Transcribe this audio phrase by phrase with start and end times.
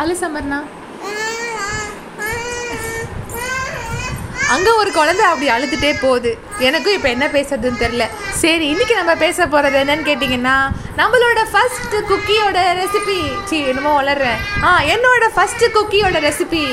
[0.00, 0.58] அழு சமர்னா.
[4.54, 6.30] அங்கே ஒரு குழந்தை அப்படி அழுதுகிட்டே போகுது.
[6.66, 8.04] எனக்கும் இப்போ என்ன பேசுறதுன்னு தெரில
[8.40, 10.56] சரி இன்னைக்கு நம்ம பேச போகிறது என்னன்னு கேட்டிங்கன்னா
[11.00, 13.18] நம்மளோட ஃபஸ்ட்டு குக்கியோட ரெசிபி
[13.50, 14.42] சி என்னமோ வளர்றேன்.
[14.66, 16.64] ஆ என்னோட ஃபஸ்ட்டு குக்கியோட ரெசிபி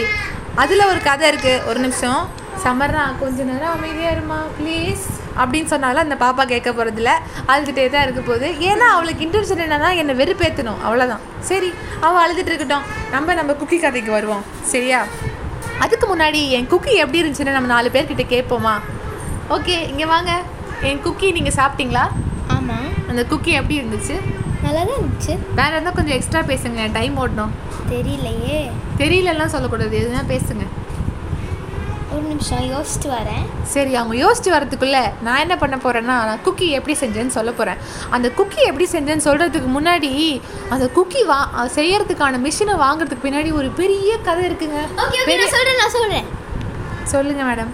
[0.64, 2.22] அதில் ஒரு கதை இருக்குது ஒரு நிமிஷம்.
[2.66, 5.06] சமர்னா கொஞ்ச நேரம் அமைதியாக இருமா ப்ளீஸ்
[5.40, 7.12] அப்படின்னு சொன்னாலும் அந்த பாப்பா கேட்க போகிறதில்ல
[7.48, 8.48] அழுதுகிட்டே தான் இருக்க போகுது.
[8.60, 12.88] ஏன்னா அவளுக்கு இன்டென்ஷன் என்னன்னா என்னை வெறுப்பேற்றணும் அவ்வளோதான் சரி அவள் அழுதுட்டு இருக்கட்டும்.
[13.12, 14.44] நம்ம நம்ம குக்கி கதைக்கு வருவோம்.
[14.62, 15.06] சரியா?
[15.80, 18.74] அதுக்கு முன்னாடி என் குக்கி எப்படி இருந்துச்சுன்னு நம்ம நாலு பேர்கிட்ட கேட்போமா?
[19.50, 20.42] ஓகே இங்கே வாங்க.
[20.82, 22.04] என் குக்கி நீங்கள் சாப்பிட்டீங்களா?
[22.48, 24.16] ஆமாம் அந்த குக்கி எப்படி இருந்துச்சு?
[24.64, 25.34] நல்லா தான் இருந்துச்சு.
[25.56, 27.54] வேறு இருந்தால் கொஞ்சம் எக்ஸ்ட்ரா பேசுங்க டைம் ஓடணும்.
[27.90, 28.72] தெரியலையே.
[28.98, 29.96] தெரியலலாம் சொல்லக்கூடாது.
[30.02, 30.66] எதுனா பேசுங்க.
[32.16, 33.44] ஒரு நிமிஷம் யோசிச்சுட்டு வரேன்.
[33.74, 37.80] சரி அவங்க யோசிச்சு வரதுக்குள்ள நான் என்ன பண்ண போறேன்னா நான் குக்கி எப்படி செஞ்சேன்னு சொல்ல போறேன்.
[38.16, 40.12] அந்த குக்கி எப்படி செஞ்சேன்னு சொல்றதுக்கு முன்னாடி
[40.76, 41.40] அந்த குக்கி வா
[41.78, 44.82] செய்யறதுக்கான மிஷினை வாங்குறதுக்கு பின்னாடி ஒரு பெரிய கதை இருக்குங்க.
[45.00, 46.30] நான் சொல்கிறேன் நான் சொல்கிறேன்
[47.14, 47.74] சொல்லுங்க மேடம்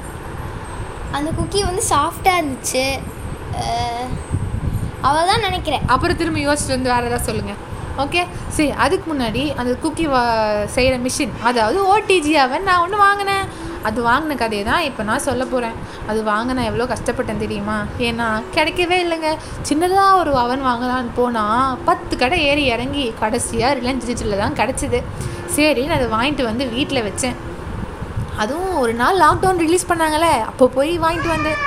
[1.17, 2.85] அந்த குக்கி வந்து சாஃப்டாக இருந்துச்சு.
[5.07, 5.85] அவள் தான் நினைக்கிறேன்.
[5.93, 7.53] அப்புறம் திரும்ப யோசிச்சுட்டு வந்து வேற ஏதாவது சொல்லுங்க.
[8.03, 8.21] ஓகே
[8.55, 10.21] சரி அதுக்கு முன்னாடி அந்த குக்கி வா
[10.75, 13.47] செய்கிற மிஷின் அதாவது ஓடிஜி அவன் நான் ஒன்று வாங்கினேன்.
[13.87, 15.75] அது வாங்கின கதையை தான் இப்போ நான் சொல்ல போகிறேன்
[16.11, 17.77] அது வாங்க நான் எவ்வளோ கஷ்டப்பட்டேன் தெரியுமா?
[18.07, 19.31] ஏன்னா கிடைக்கவே இல்லைங்க.
[19.69, 25.01] சின்னதாக ஒரு அவன் வாங்கலான்னு போனால் பத்து கடை ஏறி இறங்கி கடைசியாக ரிலையன்ஸ் டிஜிட்டலில் தான் கிடச்சிது.
[25.55, 27.37] சரின்னு அதை வாங்கிட்டு வந்து வீட்டில் வச்சேன்.
[28.43, 31.61] அதுவும் ஒரு நாள் லாக்டவுன் ரிலீஸ் பண்ணாங்களே அப்போ போய் வாங்கிட்டு வந்தேன்.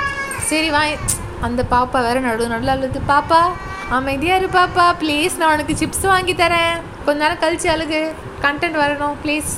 [0.51, 0.95] சரி வாங்கி
[1.47, 3.41] அந்த பாப்பா வேறு நடு நடுவில் அழுது பாப்பா
[3.97, 6.75] அமைதியாக இரு பாப்பா ப்ளீஸ் நான் உனக்கு சிப்ஸ் வாங்கி தரேன்.
[7.05, 8.01] கொஞ்ச நேரம் கழிச்சு அழுகு.
[8.45, 9.51] கண்டென்ட் வரணும் ப்ளீஸ்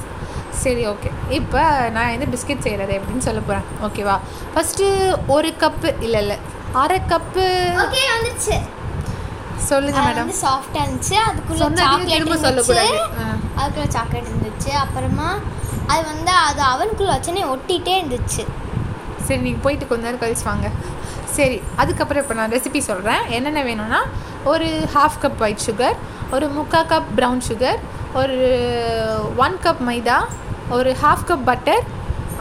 [0.61, 1.61] சரி ஓகே இப்போ
[1.95, 4.15] நான் வந்து பிஸ்கெட் செய்கிறது எப்படின்னு சொல்ல போகிறேன் ஓகேவா
[4.53, 4.85] ஃபஸ்ட்டு
[5.35, 6.37] ஒரு கப்பு இல்லை இல்லை.
[6.81, 7.45] அரை கப்பு
[7.83, 8.55] ஓகே வந்துருச்சு.
[9.69, 11.15] சொல்லுங்க மேடம் சாஃப்டாக இருந்துச்சு.
[11.27, 12.97] அதுக்குள்ள சாக்லேட் சொல்லக்கூடாது.
[13.59, 14.71] அதுக்குள்ள சாக்லேட் இருந்துச்சு.
[14.83, 15.29] அப்புறமா
[15.93, 18.43] அது வந்து அது அவனுக்குள்ள வச்சோன்னே ஒட்டிகிட்டே இருந்துச்சு.
[19.25, 20.69] சரி நீங்கள் போயிட்டு கொஞ்ச நேரம் கழிச்சு வாங்க.
[21.37, 24.01] சரி அதுக்கப்புறம் இப்போ நான் ரெசிபி சொல்கிறேன் என்னென்ன வேணும்னா
[24.51, 25.97] ஒரு ஹாஃப் கப் ஒயிட் சுகர்
[26.35, 27.79] ஒரு முக்கால் கப் ப்ரௌன் சுகர்
[28.21, 28.37] ஒரு
[29.45, 30.17] ஒன் கப் மைதா
[30.77, 31.83] ஒரு ஹாஃப் கப் பட்டர்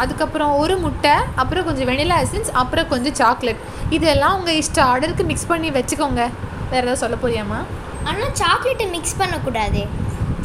[0.03, 3.63] அதுக்கப்புறம் ஒரு முட்டை அப்புறம் கொஞ்சம் வெனிலா எசன்ஸ் அப்புறம் கொஞ்சம் சாக்லேட்
[3.97, 6.23] இதெல்லாம் உங்கள் இஷ்ட ஆர்டருக்கு மிக்ஸ் பண்ணி வச்சுக்கோங்க.
[6.71, 7.61] வேறு ஏதாவது சொல்ல போறியாம்மா?
[8.09, 9.83] ஆனால் சாக்லேட்டை மிக்ஸ் பண்ணக்கூடாது.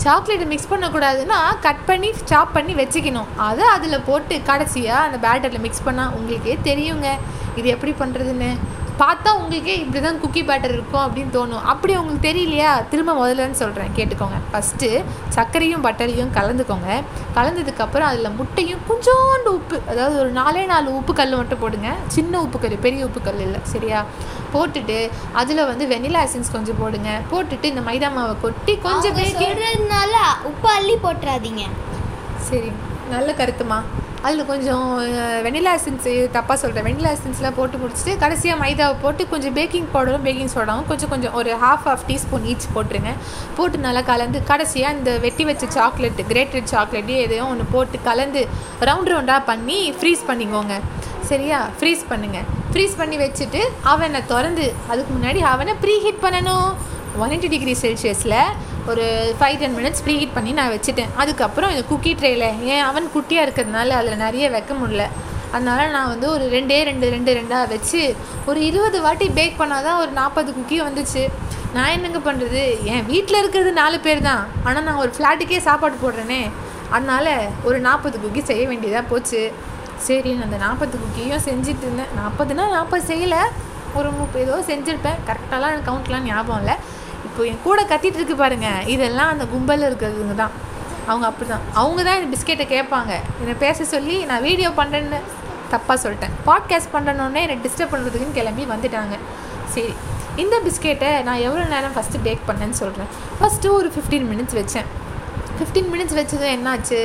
[0.04, 3.30] சாக்லேட்டை மிக்ஸ் பண்ணக்கூடாதுன்னா கட் பண்ணி சாப் பண்ணி வச்சுக்கணும்.
[3.48, 7.10] அதை அதில் போட்டு கடைசியாக அந்த பேட்டரில் மிக்ஸ் பண்ணால் உங்களுக்கே தெரியுங்க.
[7.60, 8.50] இது எப்படி பண்ணுறதுன்னு
[9.00, 11.64] பார்த்தா உங்களுக்கே இப்படி தான் குக்கி பேட்டர் இருக்கும் அப்படின்னு தோணும்.
[11.72, 12.88] அப்படி உங்களுக்கு தெரியலையா?
[12.90, 14.38] திரும்ப முதல்லன்னு சொல்கிறேன் கேட்டுக்கோங்க.
[14.52, 15.04] ஃபஸ்ட்டு
[15.36, 17.04] சர்க்கரையும் பட்டரையும் கலந்துக்கோங்க.
[17.36, 21.92] கலந்ததுக்கப்புறம் அதில் முட்டையும் கொஞ்சோண்டு உப்பு அதாவது ஒரு நாலே நாலு உப்பு கல் மட்டும் போடுங்க.
[22.08, 23.60] சின்ன உப்பு கல் பெரிய உப்பு கல் இல்லை.
[23.64, 24.06] சரியா?
[24.54, 27.10] போட்டுட்டு அதில் வந்து வெனிலா எசன்ஸ் கொஞ்சம் போடுங்க.
[27.32, 29.16] போட்டுட்டு இந்த மைதா மாவை கொட்டி கொஞ்சம்
[30.44, 31.64] உப்பு அள்ளி போட்டுறாதீங்க.
[32.50, 32.72] சரி.
[33.14, 33.80] நல்ல கருத்துமா.
[34.28, 34.86] அதில் கொஞ்சம்
[35.46, 40.52] வெனிலா எசன்ஸ் தப்பாக சொல்கிறேன் வெனிலா எசன்ஸ்லாம் போட்டு முடிச்சுட்டு கடைசியாக மைதாவை போட்டு கொஞ்சம் பேக்கிங் பவுடரும் பேக்கிங்
[40.54, 43.12] சோடாவும் கொஞ்சம் கொஞ்சம் ஒரு ஹாஃப் ஆஃப் டீஸ்பூன் ஈச் போட்டுருங்க.
[43.58, 48.44] போட்டு நல்லா கலந்து கடைசியாக இந்த வெட்டி வச்ச சாக்லேட் கிரேட்டட் சாக்லேட்டு எதையும் ஒன்று போட்டு கலந்து
[48.90, 50.76] ரவுண்ட் ரவுண்டாக பண்ணி ஃப்ரீஸ் பண்ணிக்கோங்க.
[51.32, 51.60] சரியா?
[51.80, 53.62] ஃப்ரீஸ் பண்ணுங்கள் ஃப்ரீஸ் பண்ணி வச்சுட்டு
[53.94, 56.70] அவனை திறந்து அதுக்கு முன்னாடி அவனை ப்ரீ ஹீட் பண்ணணும்
[57.24, 58.40] ஒன் எயிட்டி டிகிரி செல்சியஸில்
[58.92, 59.06] ஒரு
[59.40, 61.12] five ten minutes preheat பண்ணி நான் வச்சுட்டேன்.
[61.22, 65.04] அதுக்கப்புறம் இந்த குக்கி ட்ரேயில் ஏன் அவன் குட்டியாக இருக்கிறதுனால அதில் நிறைய வைக்க முடில
[65.56, 68.02] அதனால் நான் வந்து ஒரு ரெண்டே ரெண்டு ரெண்டு ரெண்டாக வச்சு
[68.50, 71.24] ஒரு இருபது வாட்டி பேக் பண்ணால் தான் ஒரு நாற்பது குக்கி வந்துச்சு.
[71.76, 72.62] நான் என்னங்க பண்ணுறது
[72.94, 74.44] என் வீட்டில் இருக்கிறது நாலு பேர் தான்.
[74.68, 76.42] ஆனால் நான் ஒரு ஃப்ளாட்டுக்கே சாப்பாடு போடுறேனே.
[76.96, 77.32] அதனால்
[77.68, 79.42] ஒரு நாற்பது குக்கி செய்ய வேண்டியதாக போச்சு.
[80.08, 82.14] சரி நான் அந்த நாற்பது குக்கியும் செஞ்சுட்டு இருந்தேன்.
[82.20, 83.42] நாற்பதுனா நாற்பது செய்யலை.
[84.00, 85.20] ஒரு முப்பது ஏதோ செஞ்சுருப்பேன்.
[85.30, 86.76] கரெக்டாலாம் எனக்கு கவுண்ட்லாம் ஞாபகம் இல்லை.
[87.38, 88.68] இப்போ என் கூட கத்திட்டு இருக்கு பாருங்க.
[88.94, 90.54] இதெல்லாம் அந்த கும்பலில் இருக்கிறதுங்க தான்.
[91.10, 93.12] அவங்க அப்படி தான் அவங்க தான் இந்த பிஸ்கெட்டை கேட்பாங்க.
[93.42, 95.20] என்னை பேச சொல்லி நான் வீடியோ பண்ணுறேன்னு
[95.74, 96.34] தப்பாக சொல்லிட்டேன்.
[96.48, 99.18] பாட்காஸ்ட் பண்ணுறனோடனே என்னை டிஸ்டர்ப் பண்ணுறதுக்குன்னு கிளம்பி வந்துட்டாங்க.
[99.74, 99.94] சரி
[100.44, 103.12] இந்த பிஸ்கெட்டை நான் எவ்வளோ நேரம் ஃபஸ்ட்டு பேக் பண்ணேன்னு சொல்கிறேன்
[103.42, 104.90] ஃபஸ்ட்டு ஒரு ஃபிஃப்டீன் மினிட்ஸ் வச்சேன்.
[105.60, 107.02] ஃபிஃப்டீன் மினிட்ஸ் வச்சதும் என்னாச்சு?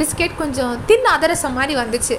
[0.00, 2.18] பிஸ்கெட் கொஞ்சம் தின் அதரசம் மாதிரி வந்துச்சு.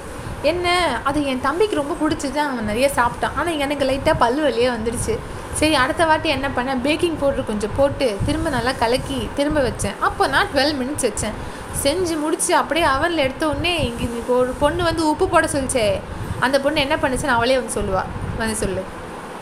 [0.52, 0.66] என்ன?
[1.10, 2.40] அது என் தம்பிக்கு ரொம்ப பிடிச்சது.
[2.46, 3.36] அவன் நிறைய சாப்பிட்டான்.
[3.36, 5.16] ஆனால் எனக்கு லைட்டாக பல்லு வலியே வந்துடுச்சு.
[5.60, 9.98] சரி அடுத்த வாட்டி என்ன பண்ணேன் பேக்கிங் பவுடர் கொஞ்சம் போட்டு திரும்ப நல்லா கலக்கி திரும்ப வச்சேன்.
[10.00, 11.36] அப்போ நான் டுவெல் மினிட்ஸ் வச்சேன்.
[11.82, 16.00] செஞ்சு முடிச்சு அப்படியே அவனில் எடுத்த உடனே இங்கே ஒரு பொண்ணு வந்து உப்பு போட சொல்லிச்சே.
[16.40, 18.04] அந்த பொண்ணு என்ன பண்ணுச்சுன்னு அவளே வந்து சொல்லுவா.
[18.38, 18.82] வந்து சொல்லு.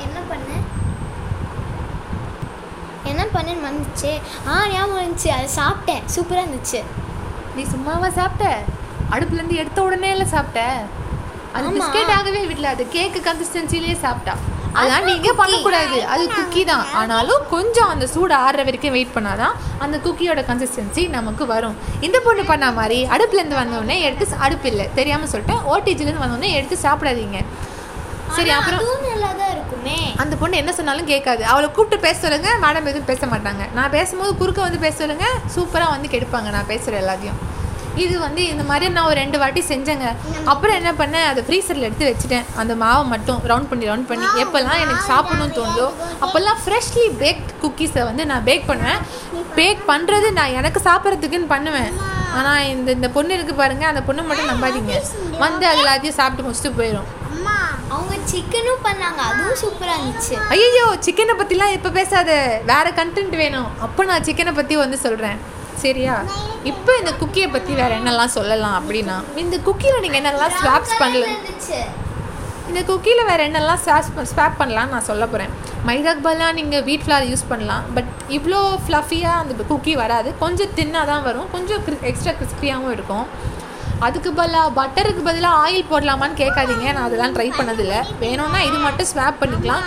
[0.04, 0.50] என்ன பண்ண?
[3.04, 4.10] என்ன பண்ணேன்னு வந்துச்சு
[4.48, 6.04] ஆ ஞாபகம் இருந்துச்சு அதை சாப்பிட்டேன்.
[6.16, 6.82] சூப்பராக இருந்துச்சு.
[7.56, 8.58] நீ சும்மாவா சாப்பிட்ட?
[9.10, 10.82] அடுப்புலேருந்து எடுத்த உடனே இல்லை சாப்பிட்ட.
[11.52, 11.68] அது.
[11.70, 12.62] பிஸ்கெட் ஆகவே விடல.
[12.62, 14.36] அது கேக்கு கன்சிஸ்டன்சிலேயே சாப்பிட்டா.
[14.78, 15.98] அதெல்லாம் நீங்கள் பண்ணக்கூடாது.
[16.14, 16.84] அது குக்கி தான்.
[17.00, 19.54] ஆனாலும் கொஞ்சம் அந்த சூடு ஆறுற வரைக்கும் வெயிட் பண்ணாதான்
[19.86, 21.78] அந்த குக்கியோட கன்சிஸ்டன்சி நமக்கு வரும்.
[22.08, 25.64] இந்த பொண்ணு பண்ண மாதிரி அடுப்புலேருந்து வந்தோடனே எடுத்து அடுப்பு இல்லை தெரியாமல் சொல்லிட்டேன்.
[25.74, 27.40] ஓடிஜிலேருந்து வந்தோடனே எடுத்து சாப்பிடாதீங்க.
[28.36, 28.82] சரி அப்புறம்
[30.22, 31.42] அந்த பொண்ணு என்ன சொன்னாலும் கேட்காது.
[31.52, 32.48] அவளை கூப்பிட்டு பேச சொல்லுங்க.
[32.64, 33.64] மேடம் எதுவும் பேச மாட்டாங்க.
[33.76, 35.28] நான் பேசும்போது குறுக்க வந்து பேச சொல்லுங்க.
[35.54, 36.50] சூப்பராக வந்து கெடுப்பாங்க.
[36.56, 37.38] நான் பேசுகிற எல்லாத்தையும்.
[38.04, 40.08] இது வந்து இந்த மாதிரி நான் ஒரு ரெண்டு வாட்டி செஞ்சேங்க.
[40.52, 41.26] அப்புறம் என்ன பண்ணேன்?
[41.30, 42.46] அதை ஃப்ரீசரில் எடுத்து வச்சுட்டேன்.
[42.60, 44.26] அந்த மாவை மட்டும் ரவுண்ட் பண்ணி ரவுண்ட் பண்ணி.
[44.42, 45.88] எப்போல்லாம் எனக்கு சாப்பிடணும்னு தோணுதோ
[46.24, 49.00] அப்போல்லாம் ஃப்ரெஷ்லி பேக்ட் குக்கீஸை வந்து நான் பேக் பண்ணுவேன்.
[49.58, 51.90] பேக் பண்ணுறது நான் எனக்கு சாப்பிட்றதுக்குன்னு பண்ணுவேன்.
[52.38, 54.94] ஆனால் இந்த இந்த பொண்ணு இருக்குது பாருங்க அந்த பொண்ணு மட்டும் நம்பாதீங்க.
[55.44, 57.08] வந்து அது எல்லாத்தையும் சாப்பிட்டு முடிச்சுட்டு போயிடும்
[57.96, 59.20] அவங்க சிக்கனும் பண்ணாங்க.
[59.30, 60.34] அதுவும் சூப்பரா இருந்துச்சு.
[60.54, 62.30] ஐயோ சிக்கனை பற்றிலாம் இப்போ பேசாத.
[62.70, 63.70] வேற கண்டென்ட் வேணும்.
[63.84, 65.38] அப்போ நான் சிக்கனை பற்றி வந்து சொல்கிறேன்
[65.84, 66.16] சரியா?
[66.70, 71.26] இப்போ இந்த குக்கியை பற்றி வேற என்னெல்லாம் சொல்லலாம் அப்படின்னா இந்த குக்கியில் நீங்கள் என்னெல்லாம் ஸ்வாப்ஸ் பண்ணல
[72.70, 75.52] இந்த குக்கியில் வேறு என்னெல்லாம் ஸ்வாப் ஸ்வாப் பண்ணலாம்னு நான் சொல்ல போகிறேன்
[75.88, 80.30] மைதாக்கு பதிலாக நீங்கள் வீட் ஃப்ளார் யூஸ் பண்ணலாம் பட் இவ்வளோ ஃப்ளஃபியாக அந்த குக்கி வராது.
[80.42, 81.46] கொஞ்சம் தின்னாக தான் வரும்.
[81.54, 81.80] கொஞ்சம்
[82.10, 83.26] எக்ஸ்ட்ரா கிறிஸ்பியாகவும் இருக்கும்.
[84.06, 86.86] அதுக்கு பதிலாக பட்டருக்கு பதிலாக ஆயில் போடலாமான்னு கேட்காதீங்க.
[86.96, 88.00] நான் அதெல்லாம் ட்ரை பண்ணதில்லை.
[88.24, 89.86] வேணும்னா இது மட்டும் ஸ்வாப் பண்ணிக்கலாம்.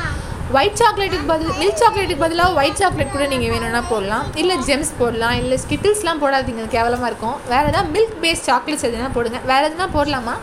[0.57, 4.25] ஒயிட் சாக்லேட்டுக்கு பதில் மில்க் சாக்லேட்டுக்கு பதிலாக ஒயிட் சாக்லேட் கூட நீங்கள் வேணும்னா போடலாம்.
[4.41, 7.37] இல்லை ஜெம்ஸ் போடலாம் இல்லை ஸ்கிட்டில்ஸ்லாம் போடாதீங்க கேவலமாக இருக்கும்.
[7.51, 9.39] வேறு எதாவது மில்க் பேஸ்ட் சாக்லேட்ஸ் எதுனா போடுங்க.
[9.51, 10.35] வேறு எதுனா போடலாமா?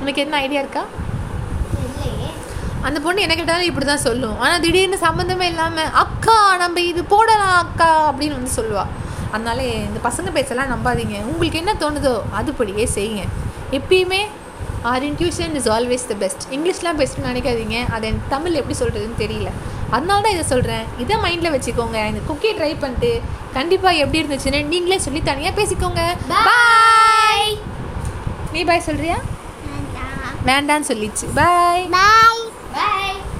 [0.00, 0.84] உனக்கு என்ன ஐடியா இருக்கா?
[2.86, 4.36] அந்த பொண்ணு என்ன கேட்டாலும் இப்படி தான் சொல்லும்.
[4.44, 8.84] ஆனால் திடீர்னு சம்மந்தமே இல்லாமல் அக்கா நம்ம இது போடலாம் அக்கா அப்படின்னு வந்து சொல்லுவா.
[9.34, 11.16] அதனால இந்த பசங்க பேசலாம் நம்பாதீங்க.
[11.30, 13.24] உங்களுக்கு என்ன தோணுதோ அதுபடியே செய்யுங்க.
[13.78, 14.20] எப்பயுமே
[14.90, 17.78] our intuition is always the best இங்கிலீஷ்லாம் பெஸ்ட்னு நினைக்காதீங்க.
[17.94, 19.50] அதை எனக்கு தமிழ் எப்படி சொல்கிறதுன்னு தெரியல.
[19.96, 21.98] அதனால தான் இதை சொல்கிறேன் இதை மைண்டில் வச்சுக்கோங்க.
[22.12, 23.10] இந்த குக்கியை ட்ரை பண்ணிட்டு
[23.56, 26.02] கண்டிப்பாக எப்படி இருந்துச்சுன்னு நீங்களே சொல்லி தனியாக பேசிக்கோங்க.
[26.48, 27.54] பாய்
[28.54, 29.18] நீ பாய் சொல்கிறியா
[30.50, 31.26] வேண்டான்னு சொல்லிச்சு.
[31.40, 32.35] பாய் பாய்